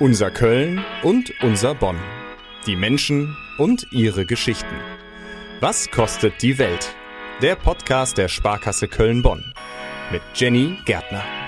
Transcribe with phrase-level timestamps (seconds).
[0.00, 1.98] Unser Köln und unser Bonn.
[2.66, 4.74] Die Menschen und ihre Geschichten.
[5.60, 6.94] Was kostet die Welt?
[7.42, 9.52] Der Podcast der Sparkasse Köln-Bonn.
[10.10, 11.39] Mit Jenny Gärtner.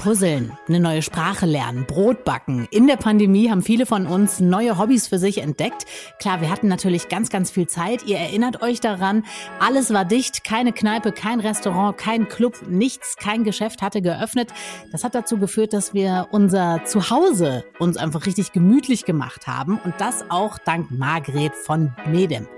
[0.00, 2.66] Puzzeln, eine neue Sprache lernen, Brot backen.
[2.70, 5.84] In der Pandemie haben viele von uns neue Hobbys für sich entdeckt.
[6.18, 8.06] Klar, wir hatten natürlich ganz, ganz viel Zeit.
[8.06, 9.26] Ihr erinnert euch daran,
[9.58, 14.48] alles war dicht, keine Kneipe, kein Restaurant, kein Club, nichts, kein Geschäft hatte geöffnet.
[14.90, 19.92] Das hat dazu geführt, dass wir unser Zuhause uns einfach richtig gemütlich gemacht haben und
[19.98, 22.48] das auch dank Margret von Medem.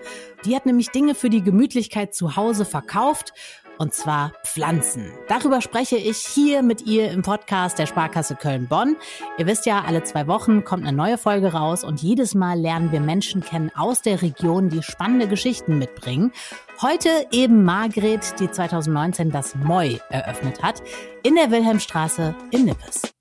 [0.45, 3.33] Die hat nämlich Dinge für die Gemütlichkeit zu Hause verkauft
[3.79, 5.13] und zwar Pflanzen.
[5.29, 8.97] Darüber spreche ich hier mit ihr im Podcast der Sparkasse Köln-Bonn.
[9.39, 12.93] Ihr wisst ja, alle zwei Wochen kommt eine neue Folge raus und jedes Mal lernen
[12.93, 16.33] wir Menschen kennen aus der Region, die spannende Geschichten mitbringen.
[16.81, 20.83] Heute eben Margret, die 2019 das Moi eröffnet hat,
[21.23, 23.13] in der Wilhelmstraße in Nippes.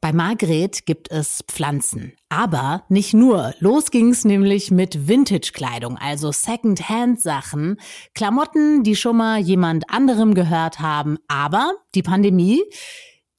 [0.00, 2.12] Bei Margret gibt es Pflanzen.
[2.28, 3.52] Aber nicht nur.
[3.58, 7.80] Los ging's nämlich mit Vintage-Kleidung, also Second-Hand-Sachen.
[8.14, 11.18] Klamotten, die schon mal jemand anderem gehört haben.
[11.26, 12.62] Aber die Pandemie,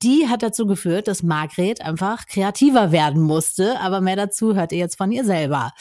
[0.03, 3.79] die hat dazu geführt, dass Margret einfach kreativer werden musste.
[3.79, 5.71] Aber mehr dazu hört ihr jetzt von ihr selber.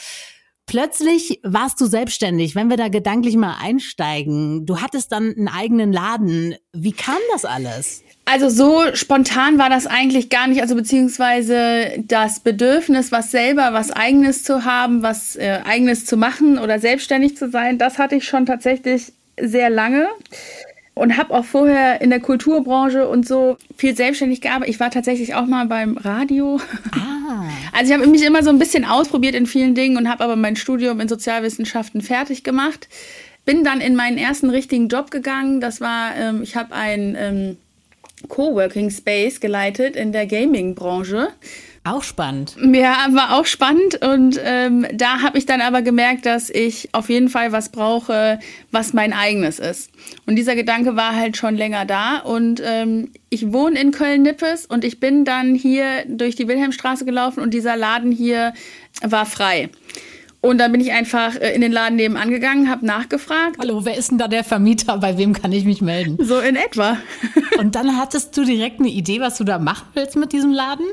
[0.69, 4.67] Plötzlich warst du selbstständig, wenn wir da gedanklich mal einsteigen.
[4.67, 6.53] Du hattest dann einen eigenen Laden.
[6.73, 8.03] Wie kam das alles?
[8.25, 13.89] Also so spontan war das eigentlich gar nicht, also beziehungsweise das Bedürfnis, was selber, was
[13.89, 18.27] eigenes zu haben, was äh, eigenes zu machen oder selbstständig zu sein, das hatte ich
[18.27, 19.11] schon tatsächlich
[19.41, 20.07] sehr lange
[20.99, 24.73] und habe auch vorher in der Kulturbranche und so viel selbstständig gearbeitet.
[24.73, 26.59] Ich war tatsächlich auch mal beim Radio.
[26.91, 27.17] Ah.
[27.71, 30.35] Also ich habe mich immer so ein bisschen ausprobiert in vielen Dingen und habe aber
[30.35, 32.89] mein Studium in Sozialwissenschaften fertig gemacht.
[33.45, 35.61] Bin dann in meinen ersten richtigen Job gegangen.
[35.61, 37.57] Das war, ähm, ich habe ein ähm,
[38.27, 41.29] Coworking Space geleitet in der Gaming-Branche.
[41.89, 42.55] Auch spannend.
[42.71, 44.03] Ja, war auch spannend.
[44.05, 48.37] Und ähm, da habe ich dann aber gemerkt, dass ich auf jeden Fall was brauche,
[48.71, 49.89] was mein eigenes ist.
[50.27, 52.19] Und dieser Gedanke war halt schon länger da.
[52.19, 57.41] Und ähm, ich wohne in Köln-Nippes und ich bin dann hier durch die Wilhelmstraße gelaufen
[57.41, 58.53] und dieser Laden hier
[59.01, 59.69] war frei.
[60.41, 63.57] Und dann bin ich einfach äh, in den Laden nebenan gegangen, habe nachgefragt.
[63.59, 64.99] Hallo, wer ist denn da der Vermieter?
[64.99, 66.23] Bei wem kann ich mich melden?
[66.23, 66.97] So in etwa.
[67.57, 70.85] Und dann hattest du direkt eine Idee, was du da machen willst mit diesem Laden?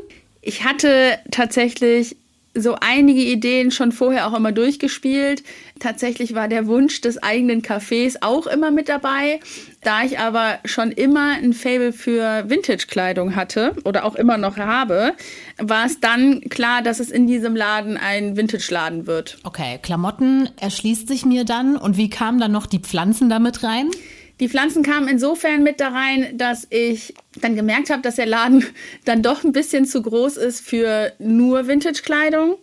[0.46, 2.14] Ich hatte tatsächlich
[2.54, 5.42] so einige Ideen schon vorher auch immer durchgespielt.
[5.80, 9.40] Tatsächlich war der Wunsch des eigenen Cafés auch immer mit dabei.
[9.82, 15.14] Da ich aber schon immer ein Fable für Vintage-Kleidung hatte oder auch immer noch habe,
[15.58, 19.38] war es dann klar, dass es in diesem Laden ein Vintage-Laden wird.
[19.42, 21.76] Okay, Klamotten erschließt sich mir dann.
[21.76, 23.90] Und wie kamen dann noch die Pflanzen damit rein?
[24.38, 28.64] Die Pflanzen kamen insofern mit da rein, dass ich dann gemerkt habe, dass der Laden
[29.04, 32.56] dann doch ein bisschen zu groß ist für nur Vintage-Kleidung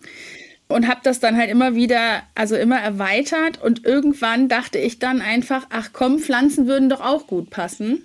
[0.67, 5.21] und habe das dann halt immer wieder, also immer erweitert und irgendwann dachte ich dann
[5.21, 8.03] einfach, ach komm, Pflanzen würden doch auch gut passen.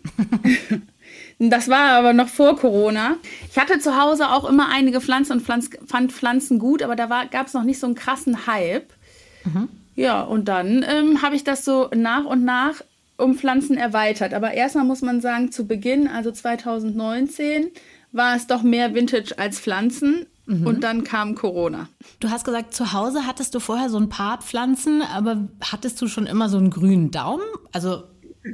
[1.38, 3.16] das war aber noch vor Corona.
[3.50, 7.24] Ich hatte zu Hause auch immer einige Pflanzen und Pflanz, fand Pflanzen gut, aber da
[7.30, 8.90] gab es noch nicht so einen krassen Hype.
[9.44, 9.68] Mhm.
[9.94, 12.82] Ja, und dann ähm, habe ich das so nach und nach
[13.18, 14.32] um Pflanzen erweitert.
[14.32, 17.68] Aber erstmal muss man sagen, zu Beginn, also 2019,
[18.12, 20.26] war es doch mehr Vintage als Pflanzen.
[20.46, 20.66] Mhm.
[20.66, 21.88] Und dann kam Corona.
[22.20, 26.08] Du hast gesagt, zu Hause hattest du vorher so ein paar Pflanzen, aber hattest du
[26.08, 27.42] schon immer so einen grünen Daumen?
[27.72, 28.04] Also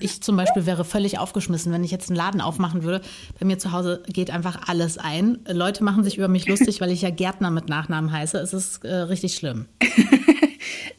[0.01, 3.05] ich zum Beispiel wäre völlig aufgeschmissen, wenn ich jetzt einen Laden aufmachen würde.
[3.39, 5.39] Bei mir zu Hause geht einfach alles ein.
[5.49, 8.39] Leute machen sich über mich lustig, weil ich ja Gärtner mit Nachnamen heiße.
[8.39, 9.67] Es ist äh, richtig schlimm.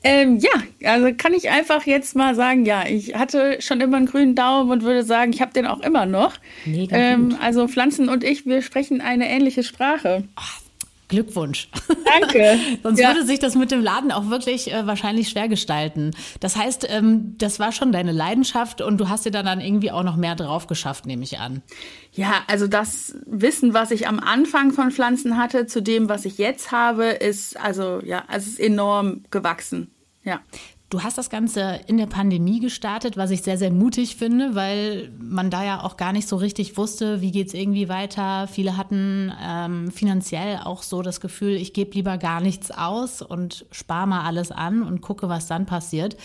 [0.06, 0.52] Ähm, ja,
[0.92, 4.70] also kann ich einfach jetzt mal sagen, ja, ich hatte schon immer einen grünen Daumen
[4.70, 6.34] und würde sagen, ich habe den auch immer noch.
[6.64, 10.24] Mega ähm, also Pflanzen und ich, wir sprechen eine ähnliche Sprache.
[10.36, 10.60] Ach,
[11.08, 11.70] Glückwunsch.
[12.06, 12.60] Danke.
[12.84, 13.10] Sonst ja.
[13.10, 16.12] würde sich das mit dem Laden auch wirklich äh, wahrscheinlich schwer gestalten.
[16.40, 19.92] Das heißt, ähm, das war schon deine Leidenschaft und du hast dir dann, dann irgendwie
[19.92, 21.64] auch noch mehr drauf geschafft, nehme ich an.
[22.12, 26.38] Ja, also das Wissen, was ich am Anfang von Pflanzen hatte, zu dem, was ich
[26.38, 29.92] jetzt habe, ist also ja, es ist enorm gewachsen.
[30.26, 30.42] Ja.
[30.90, 35.12] Du hast das Ganze in der Pandemie gestartet, was ich sehr, sehr mutig finde, weil
[35.20, 38.48] man da ja auch gar nicht so richtig wusste, wie geht es irgendwie weiter.
[38.48, 43.66] Viele hatten ähm, finanziell auch so das Gefühl, ich gebe lieber gar nichts aus und
[43.72, 46.18] spare mal alles an und gucke, was dann passiert.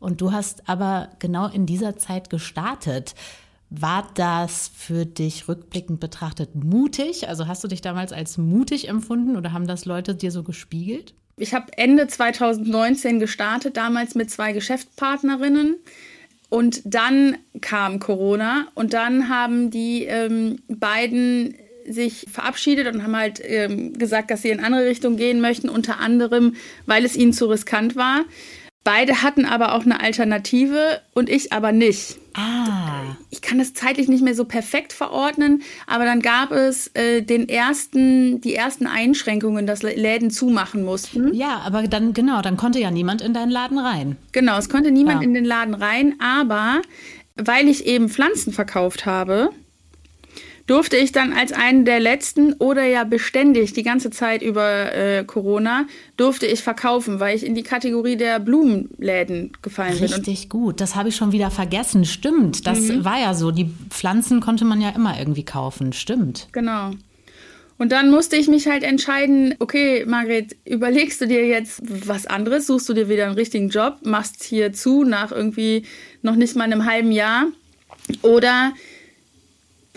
[0.00, 3.14] Und du hast aber genau in dieser Zeit gestartet.
[3.70, 7.28] War das für dich rückblickend betrachtet mutig?
[7.28, 11.14] Also hast du dich damals als mutig empfunden oder haben das Leute dir so gespiegelt?
[11.36, 15.76] Ich habe Ende 2019 gestartet, damals mit zwei Geschäftspartnerinnen.
[16.48, 21.54] Und dann kam Corona und dann haben die ähm, beiden
[21.86, 26.00] sich verabschiedet und haben halt ähm, gesagt, dass sie in andere Richtungen gehen möchten, unter
[26.00, 26.56] anderem,
[26.86, 28.24] weil es ihnen zu riskant war.
[28.82, 32.16] Beide hatten aber auch eine Alternative und ich aber nicht.
[32.34, 32.79] Ah.
[33.30, 37.48] Ich kann das zeitlich nicht mehr so perfekt verordnen, aber dann gab es äh, den
[37.48, 41.34] ersten, die ersten Einschränkungen, dass Läden zumachen mussten.
[41.34, 44.16] Ja, aber dann, genau, dann konnte ja niemand in deinen Laden rein.
[44.32, 45.28] Genau, es konnte niemand ja.
[45.28, 46.82] in den Laden rein, aber
[47.36, 49.50] weil ich eben Pflanzen verkauft habe,
[50.70, 55.24] durfte ich dann als einen der letzten oder ja beständig die ganze Zeit über äh,
[55.24, 55.86] Corona,
[56.16, 60.18] durfte ich verkaufen, weil ich in die Kategorie der Blumenläden gefallen Richtig bin.
[60.18, 62.04] Richtig gut, das habe ich schon wieder vergessen.
[62.04, 63.04] Stimmt, das mhm.
[63.04, 63.50] war ja so.
[63.50, 65.92] Die Pflanzen konnte man ja immer irgendwie kaufen.
[65.92, 66.46] Stimmt.
[66.52, 66.92] Genau.
[67.76, 72.68] Und dann musste ich mich halt entscheiden, okay, Margret, überlegst du dir jetzt was anderes?
[72.68, 73.98] Suchst du dir wieder einen richtigen Job?
[74.04, 75.84] Machst hier zu nach irgendwie
[76.22, 77.46] noch nicht mal einem halben Jahr?
[78.22, 78.72] Oder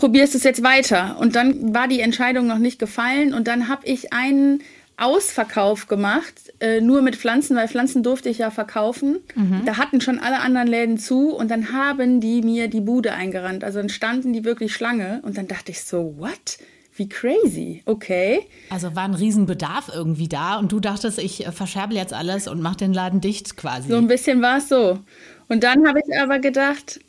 [0.03, 1.15] probierst es jetzt weiter.
[1.17, 4.61] Und dann war die Entscheidung noch nicht gefallen und dann habe ich einen
[4.97, 9.19] Ausverkauf gemacht, äh, nur mit Pflanzen, weil Pflanzen durfte ich ja verkaufen.
[9.33, 9.61] Mhm.
[9.65, 13.63] Da hatten schon alle anderen Läden zu und dann haben die mir die Bude eingerannt.
[13.63, 16.57] Also dann standen die wirklich Schlange und dann dachte ich so, what?
[16.97, 18.41] Wie crazy, okay.
[18.71, 22.61] Also war ein Riesenbedarf irgendwie da und du dachtest, ich äh, verscherbe jetzt alles und
[22.61, 23.87] mach den Laden dicht quasi.
[23.87, 24.99] So ein bisschen war es so.
[25.47, 26.99] Und dann habe ich aber gedacht,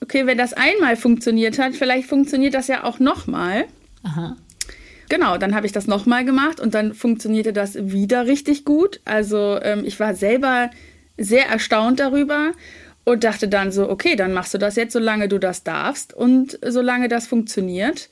[0.00, 3.64] okay, wenn das einmal funktioniert hat, vielleicht funktioniert das ja auch nochmal.
[4.02, 4.36] Aha.
[5.08, 9.00] Genau, dann habe ich das nochmal gemacht und dann funktionierte das wieder richtig gut.
[9.04, 10.70] Also ähm, ich war selber
[11.16, 12.52] sehr erstaunt darüber
[13.04, 16.58] und dachte dann so, okay, dann machst du das jetzt, solange du das darfst und
[16.62, 18.10] solange das funktioniert.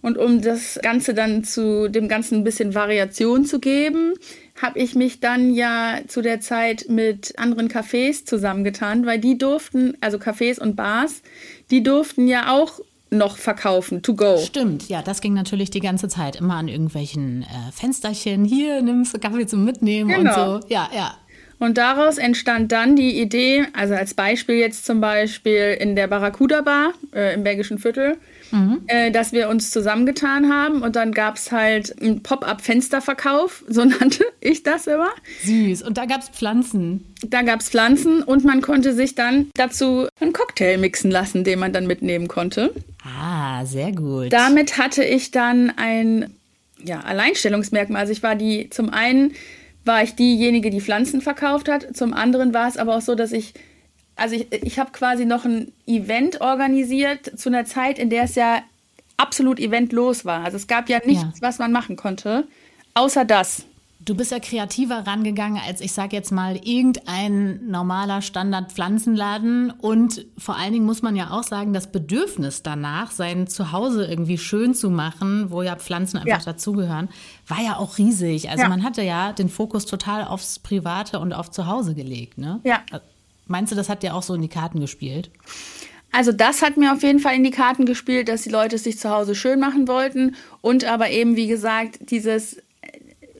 [0.00, 4.14] Und um das Ganze dann zu dem Ganzen ein bisschen Variation zu geben,
[4.60, 9.96] habe ich mich dann ja zu der Zeit mit anderen Cafés zusammengetan, weil die durften,
[10.00, 11.22] also Cafés und Bars,
[11.70, 12.80] die durften ja auch
[13.10, 14.38] noch verkaufen, to go.
[14.38, 18.44] Stimmt, ja, das ging natürlich die ganze Zeit immer an irgendwelchen äh, Fensterchen.
[18.44, 20.54] Hier, nimmst du Kaffee zum Mitnehmen genau.
[20.54, 20.68] und so.
[20.68, 21.14] Ja, ja.
[21.58, 26.60] Und daraus entstand dann die Idee, also als Beispiel jetzt zum Beispiel in der Barracuda
[26.60, 28.16] Bar äh, im Belgischen Viertel,
[28.50, 28.82] mhm.
[28.86, 34.24] äh, dass wir uns zusammengetan haben und dann gab es halt einen Pop-up-Fensterverkauf, so nannte
[34.40, 35.10] ich das immer.
[35.44, 35.82] Süß.
[35.82, 37.04] Und da gab es Pflanzen.
[37.26, 41.58] Da gab es Pflanzen und man konnte sich dann dazu einen Cocktail mixen lassen, den
[41.58, 42.72] man dann mitnehmen konnte.
[43.04, 44.32] Ah, sehr gut.
[44.32, 46.32] Damit hatte ich dann ein
[46.84, 48.00] ja, Alleinstellungsmerkmal.
[48.00, 49.34] Also ich war die zum einen
[49.88, 51.96] war ich diejenige, die Pflanzen verkauft hat.
[51.96, 53.54] Zum anderen war es aber auch so, dass ich
[54.18, 58.34] also ich, ich habe quasi noch ein Event organisiert zu einer Zeit, in der es
[58.34, 58.62] ja
[59.16, 60.44] absolut eventlos war.
[60.44, 61.32] Also es gab ja nichts, ja.
[61.40, 62.46] was man machen konnte,
[62.94, 63.64] außer das.
[64.00, 69.70] Du bist ja kreativer rangegangen als, ich sage jetzt mal, irgendein normaler Standard-Pflanzenladen.
[69.70, 74.38] Und vor allen Dingen muss man ja auch sagen, das Bedürfnis danach, sein Zuhause irgendwie
[74.38, 76.52] schön zu machen, wo ja Pflanzen einfach ja.
[76.52, 77.10] dazugehören,
[77.48, 78.48] war ja auch riesig.
[78.48, 78.68] Also ja.
[78.68, 82.38] man hatte ja den Fokus total aufs Private und auf Zuhause gelegt.
[82.38, 82.60] Ne?
[82.64, 82.80] Ja.
[83.48, 85.30] Meinst du, das hat dir auch so in die Karten gespielt?
[86.12, 88.84] Also das hat mir auf jeden Fall in die Karten gespielt, dass die Leute es
[88.84, 92.60] sich zu Hause schön machen wollten und aber eben, wie gesagt, dieses äh,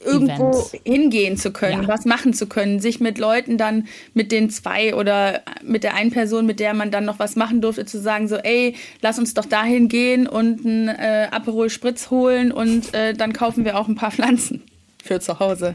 [0.05, 0.75] irgendwo Events.
[0.83, 1.87] hingehen zu können, ja.
[1.87, 6.11] was machen zu können, sich mit Leuten dann, mit den zwei oder mit der einen
[6.11, 9.33] Person, mit der man dann noch was machen durfte, zu sagen so, ey, lass uns
[9.33, 13.87] doch dahin gehen und ein äh, Aperol Spritz holen und äh, dann kaufen wir auch
[13.87, 14.61] ein paar Pflanzen
[15.03, 15.73] für zu Hause.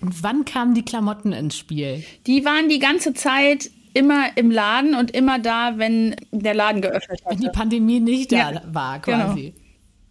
[0.00, 2.04] Und wann kamen die Klamotten ins Spiel?
[2.26, 7.24] Die waren die ganze Zeit immer im Laden und immer da, wenn der Laden geöffnet
[7.24, 7.32] hat.
[7.32, 9.54] Wenn die Pandemie nicht da ja, war, quasi.
[9.54, 9.66] Genau.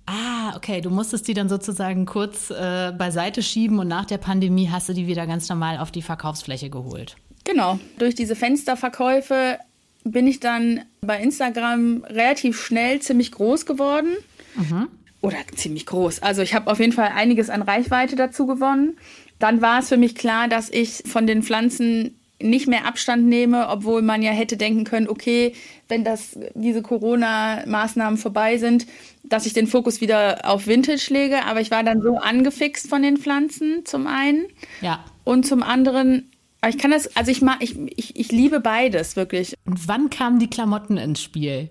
[0.08, 0.82] Ah, okay.
[0.82, 4.94] Du musstest die dann sozusagen kurz äh, beiseite schieben und nach der Pandemie hast du
[4.94, 7.15] die wieder ganz normal auf die Verkaufsfläche geholt.
[7.44, 7.80] Genau.
[8.00, 9.60] Durch diese Fensterverkäufe
[10.04, 14.15] bin ich dann bei Instagram relativ schnell ziemlich groß geworden.
[14.56, 14.88] Mhm.
[15.22, 16.22] Oder ziemlich groß.
[16.22, 18.96] Also ich habe auf jeden Fall einiges an Reichweite dazu gewonnen
[19.39, 23.70] dann war es für mich klar, dass ich von den Pflanzen nicht mehr Abstand nehme,
[23.70, 25.54] obwohl man ja hätte denken können, okay,
[25.88, 28.86] wenn das diese Corona-Maßnahmen vorbei sind,
[29.24, 31.46] dass ich den Fokus wieder auf Vintage lege.
[31.46, 34.46] Aber ich war dann so angefixt von den Pflanzen zum einen
[34.82, 35.04] ja.
[35.24, 36.30] und zum anderen.
[36.68, 39.54] Ich kann das, also ich mag, ich, ich, ich liebe beides wirklich.
[39.65, 41.70] Und wann kamen die Klamotten ins Spiel?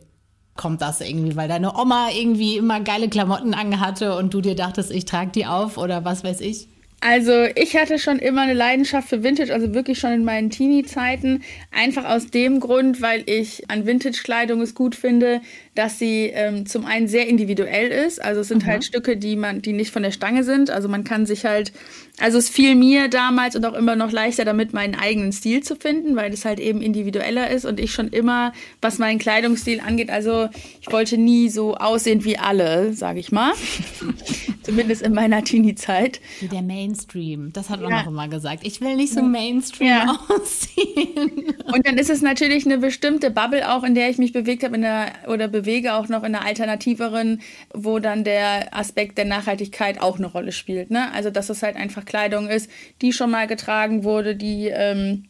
[0.56, 4.92] Kommt das irgendwie, weil deine Oma irgendwie immer geile Klamotten angehatte und du dir dachtest,
[4.92, 6.68] ich trage die auf oder was weiß ich?
[7.06, 11.42] Also ich hatte schon immer eine Leidenschaft für Vintage, also wirklich schon in meinen Teenie-Zeiten.
[11.70, 15.42] Einfach aus dem Grund, weil ich an Vintage-Kleidung es gut finde,
[15.74, 18.22] dass sie ähm, zum einen sehr individuell ist.
[18.22, 18.68] Also es sind mhm.
[18.68, 20.70] halt Stücke, die man, die nicht von der Stange sind.
[20.70, 21.74] Also man kann sich halt,
[22.20, 25.76] also es fiel mir damals und auch immer noch leichter damit, meinen eigenen Stil zu
[25.76, 30.08] finden, weil es halt eben individueller ist und ich schon immer, was meinen Kleidungsstil angeht,
[30.08, 30.48] also
[30.80, 33.52] ich wollte nie so aussehen wie alle, sage ich mal.
[34.62, 36.20] Zumindest in meiner Teenie-Zeit.
[36.40, 36.62] Wie der
[36.94, 37.52] Mainstream.
[37.52, 38.02] Das hat man ja.
[38.02, 38.64] auch immer gesagt.
[38.64, 40.18] Ich will nicht so Mainstream ja.
[40.28, 41.54] aussehen.
[41.72, 44.76] Und dann ist es natürlich eine bestimmte Bubble auch, in der ich mich bewegt habe,
[44.76, 47.40] in der, oder bewege auch noch in einer alternativeren,
[47.72, 50.90] wo dann der Aspekt der Nachhaltigkeit auch eine Rolle spielt.
[50.90, 51.12] Ne?
[51.12, 52.70] Also, dass es halt einfach Kleidung ist,
[53.02, 55.24] die schon mal getragen wurde, die ähm,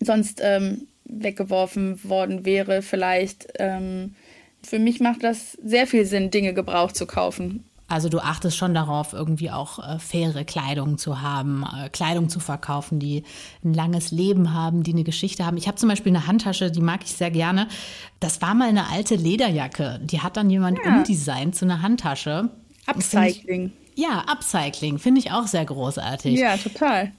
[0.00, 3.46] sonst ähm, weggeworfen worden wäre, vielleicht.
[3.58, 4.16] Ähm,
[4.62, 7.64] für mich macht das sehr viel Sinn, Dinge gebraucht zu kaufen.
[7.86, 12.40] Also du achtest schon darauf, irgendwie auch äh, faire Kleidung zu haben, äh, Kleidung zu
[12.40, 13.24] verkaufen, die
[13.62, 15.58] ein langes Leben haben, die eine Geschichte haben.
[15.58, 17.68] Ich habe zum Beispiel eine Handtasche, die mag ich sehr gerne.
[18.20, 20.00] Das war mal eine alte Lederjacke.
[20.02, 20.96] Die hat dann jemand ja.
[20.96, 22.48] umdesignt zu einer Handtasche.
[22.86, 23.72] Upcycling.
[23.94, 26.38] Ich, ja, Upcycling finde ich auch sehr großartig.
[26.38, 27.12] Ja, total.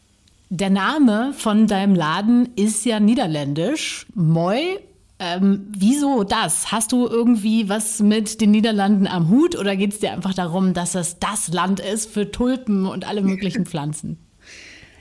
[0.50, 4.08] Der Name von deinem Laden ist ja niederländisch.
[4.16, 4.80] Moi
[5.20, 6.72] ähm, wieso das?
[6.72, 10.74] Hast du irgendwie was mit den Niederlanden am Hut oder geht es dir einfach darum,
[10.74, 14.25] dass es das Land ist für Tulpen und alle möglichen Pflanzen?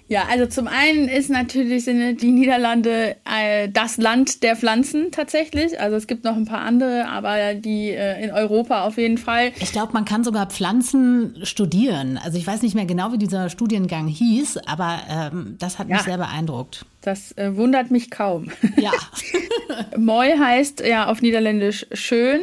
[0.07, 5.81] Ja, also zum einen ist natürlich die Niederlande äh, das Land der Pflanzen tatsächlich.
[5.81, 9.53] Also es gibt noch ein paar andere, aber die äh, in Europa auf jeden Fall.
[9.61, 12.19] Ich glaube, man kann sogar Pflanzen studieren.
[12.23, 15.97] Also ich weiß nicht mehr genau, wie dieser Studiengang hieß, aber ähm, das hat ja,
[15.97, 16.85] mich sehr beeindruckt.
[17.01, 18.51] Das äh, wundert mich kaum.
[18.77, 18.93] Ja.
[19.97, 22.41] Moi heißt ja auf Niederländisch schön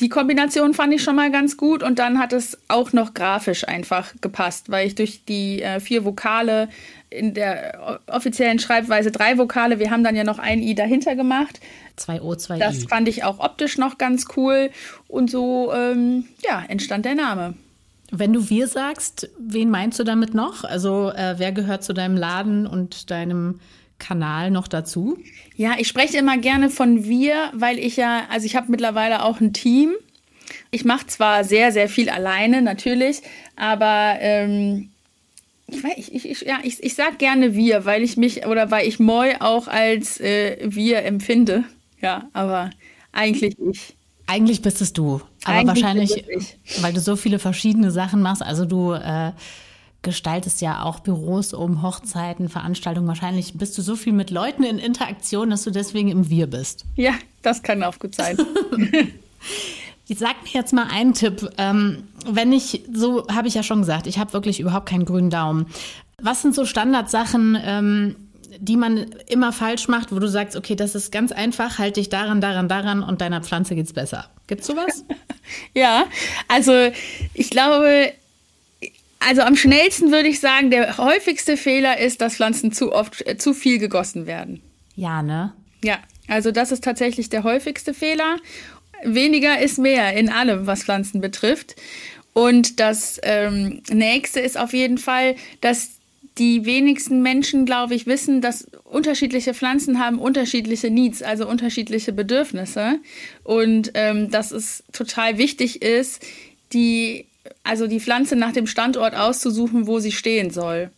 [0.00, 3.68] die Kombination fand ich schon mal ganz gut und dann hat es auch noch grafisch
[3.68, 6.68] einfach gepasst, weil ich durch die äh, vier Vokale
[7.10, 11.60] in der offiziellen Schreibweise drei Vokale, wir haben dann ja noch ein I dahinter gemacht.
[11.96, 12.80] Zwei O, zwei das I.
[12.80, 14.70] Das fand ich auch optisch noch ganz cool
[15.08, 17.54] und so ähm, ja, entstand der Name.
[18.12, 20.64] Wenn du wir sagst, wen meinst du damit noch?
[20.64, 23.60] Also äh, wer gehört zu deinem Laden und deinem
[24.00, 25.16] Kanal noch dazu?
[25.54, 29.40] Ja, ich spreche immer gerne von wir, weil ich ja, also ich habe mittlerweile auch
[29.40, 29.92] ein Team.
[30.72, 33.22] Ich mache zwar sehr, sehr viel alleine, natürlich,
[33.54, 34.90] aber ähm,
[35.96, 38.98] ich, ich, ich, ja, ich, ich sag gerne wir, weil ich mich oder weil ich
[38.98, 41.64] Moi auch als äh, wir empfinde.
[42.00, 42.70] Ja, aber
[43.12, 43.94] eigentlich ich.
[44.26, 45.20] Eigentlich bist es du.
[45.44, 46.24] Aber eigentlich wahrscheinlich,
[46.80, 48.42] weil du so viele verschiedene Sachen machst.
[48.42, 49.32] Also du äh,
[50.02, 53.06] gestaltest ja auch Büros um Hochzeiten, Veranstaltungen.
[53.06, 56.84] Wahrscheinlich bist du so viel mit Leuten in Interaktion, dass du deswegen im Wir bist.
[56.96, 58.38] Ja, das kann auch gut sein.
[60.08, 61.50] Ich sag mir jetzt mal einen Tipp.
[61.58, 65.30] Ähm, wenn ich, so habe ich ja schon gesagt, ich habe wirklich überhaupt keinen grünen
[65.30, 65.66] Daumen.
[66.22, 68.16] Was sind so Standardsachen, ähm,
[68.58, 72.08] die man immer falsch macht, wo du sagst, okay, das ist ganz einfach, halte dich
[72.08, 74.28] daran, daran, daran und deiner Pflanze geht's besser.
[74.46, 75.04] Gibt's sowas?
[75.74, 76.04] ja,
[76.48, 76.72] also
[77.34, 78.12] ich glaube,
[79.20, 83.36] also am schnellsten würde ich sagen, der häufigste Fehler ist, dass Pflanzen zu oft äh,
[83.36, 84.62] zu viel gegossen werden.
[84.96, 85.52] Ja, ne?
[85.84, 88.38] Ja, also das ist tatsächlich der häufigste Fehler.
[89.04, 91.76] Weniger ist mehr in allem, was Pflanzen betrifft.
[92.32, 95.92] Und das ähm, nächste ist auf jeden Fall, dass
[96.38, 102.98] die wenigsten Menschen, glaube ich, wissen, dass unterschiedliche Pflanzen haben unterschiedliche Needs, also unterschiedliche Bedürfnisse.
[103.42, 106.24] Und ähm, dass es total wichtig ist,
[106.72, 107.26] die
[107.62, 110.90] also die Pflanze nach dem Standort auszusuchen, wo sie stehen soll.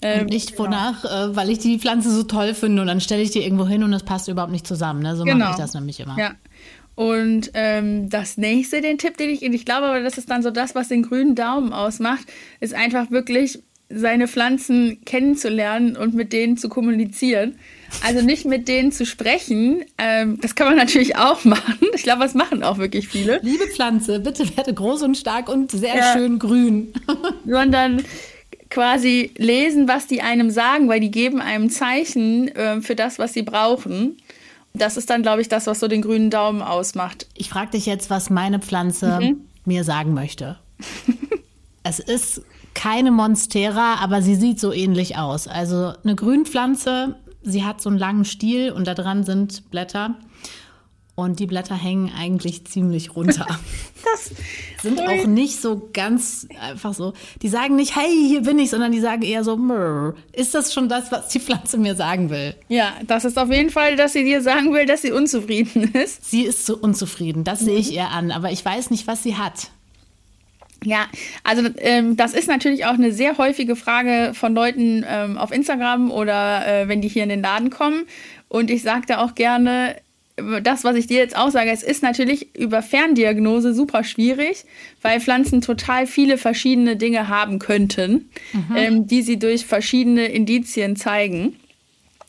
[0.00, 0.64] Ähm, nicht genau.
[0.64, 3.66] wonach, äh, weil ich die Pflanze so toll finde und dann stelle ich die irgendwo
[3.66, 5.00] hin und es passt überhaupt nicht zusammen.
[5.00, 5.16] Ne?
[5.16, 5.38] So genau.
[5.38, 6.18] mache ich das nämlich immer.
[6.18, 6.32] Ja.
[6.94, 10.50] Und ähm, das nächste, den Tipp, den ich, ich glaube aber, das ist dann so
[10.50, 12.26] das, was den grünen Daumen ausmacht,
[12.60, 13.62] ist einfach wirklich
[13.94, 17.56] seine Pflanzen kennenzulernen und mit denen zu kommunizieren.
[18.04, 19.84] Also nicht mit denen zu sprechen.
[19.98, 21.86] Ähm, das kann man natürlich auch machen.
[21.94, 23.40] Ich glaube, das machen auch wirklich viele.
[23.42, 26.12] Liebe Pflanze, bitte werde groß und stark und sehr ja.
[26.14, 26.92] schön grün.
[27.46, 28.02] Sondern
[28.70, 33.34] quasi lesen, was die einem sagen, weil die geben einem Zeichen äh, für das, was
[33.34, 34.16] sie brauchen.
[34.74, 37.26] Das ist dann, glaube ich, das, was so den grünen Daumen ausmacht.
[37.34, 39.40] Ich frage dich jetzt, was meine Pflanze mhm.
[39.66, 40.58] mir sagen möchte.
[41.82, 42.42] es ist
[42.74, 45.48] keine Monstera, aber sie sieht so ähnlich aus.
[45.48, 50.16] Also eine Grünpflanze, sie hat so einen langen Stiel und da dran sind Blätter.
[51.14, 53.46] Und die Blätter hängen eigentlich ziemlich runter.
[54.04, 54.30] das
[54.82, 57.12] sind auch nicht so ganz einfach so.
[57.42, 59.58] Die sagen nicht, hey, hier bin ich, sondern die sagen eher so,
[60.32, 62.54] ist das schon das, was die Pflanze mir sagen will?
[62.68, 66.30] Ja, das ist auf jeden Fall, dass sie dir sagen will, dass sie unzufrieden ist.
[66.30, 67.64] Sie ist so unzufrieden, das mhm.
[67.66, 69.70] sehe ich ihr an, aber ich weiß nicht, was sie hat.
[70.84, 71.06] Ja,
[71.44, 76.10] also ähm, das ist natürlich auch eine sehr häufige Frage von Leuten ähm, auf Instagram
[76.10, 78.02] oder äh, wenn die hier in den Laden kommen.
[78.48, 79.96] Und ich sage da auch gerne,
[80.62, 84.64] das, was ich dir jetzt auch sage, es ist natürlich über Ferndiagnose super schwierig,
[85.02, 88.76] weil Pflanzen total viele verschiedene Dinge haben könnten, mhm.
[88.76, 91.56] ähm, die sie durch verschiedene Indizien zeigen.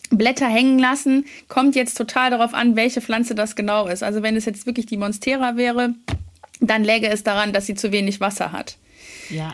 [0.09, 4.03] Blätter hängen lassen, kommt jetzt total darauf an, welche Pflanze das genau ist.
[4.03, 5.95] Also wenn es jetzt wirklich die Monstera wäre,
[6.69, 8.77] dann läge es daran, dass sie zu wenig Wasser hat.
[9.29, 9.53] Ja.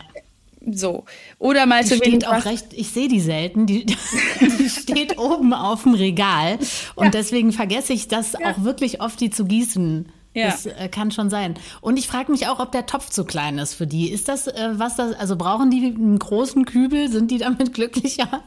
[0.66, 1.04] So.
[1.38, 3.86] Oder mal die zu wenig auch recht, ich sehe die selten, die,
[4.40, 6.58] die steht oben auf dem Regal
[6.96, 7.10] und ja.
[7.10, 8.50] deswegen vergesse ich das ja.
[8.50, 10.10] auch wirklich oft, die zu gießen.
[10.34, 10.46] Ja.
[10.46, 11.54] Das äh, kann schon sein.
[11.80, 14.10] Und ich frage mich auch, ob der Topf zu klein ist für die.
[14.10, 17.10] Ist das, äh, was das, also brauchen die einen großen Kübel?
[17.10, 18.44] Sind die damit glücklicher?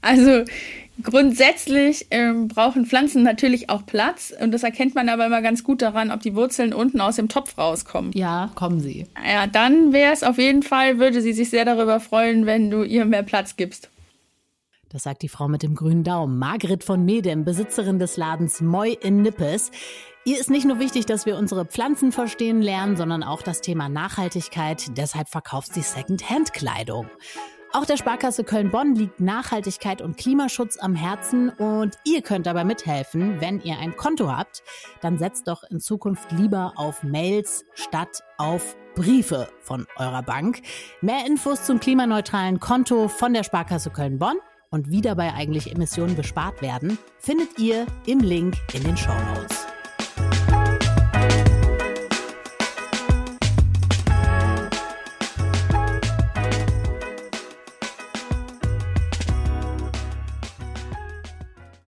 [0.00, 0.44] Also
[1.02, 5.82] Grundsätzlich ähm, brauchen Pflanzen natürlich auch Platz und das erkennt man aber immer ganz gut
[5.82, 8.12] daran, ob die Wurzeln unten aus dem Topf rauskommen.
[8.12, 9.06] Ja, kommen sie.
[9.26, 12.84] Ja, dann wäre es auf jeden Fall, würde sie sich sehr darüber freuen, wenn du
[12.84, 13.90] ihr mehr Platz gibst.
[14.88, 18.90] Das sagt die Frau mit dem grünen Daumen, Margret von Medem, Besitzerin des Ladens Moi
[18.90, 19.72] in Nippes.
[20.24, 23.88] Ihr ist nicht nur wichtig, dass wir unsere Pflanzen verstehen lernen, sondern auch das Thema
[23.88, 24.96] Nachhaltigkeit.
[24.96, 27.08] Deshalb verkauft sie Second-Hand-Kleidung.
[27.74, 33.40] Auch der Sparkasse Köln-Bonn liegt Nachhaltigkeit und Klimaschutz am Herzen und ihr könnt dabei mithelfen,
[33.40, 34.62] wenn ihr ein Konto habt.
[35.00, 40.62] Dann setzt doch in Zukunft lieber auf Mails statt auf Briefe von eurer Bank.
[41.00, 44.36] Mehr Infos zum klimaneutralen Konto von der Sparkasse Köln-Bonn
[44.70, 49.73] und wie dabei eigentlich Emissionen bespart werden, findet ihr im Link in den Show Notes.